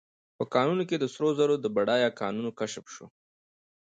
[0.37, 3.05] په کانونو کې د سرو زرو د بډایه کانونو کشف شو.